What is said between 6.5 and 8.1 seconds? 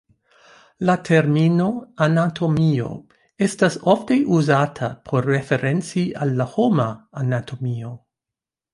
homa anatomio.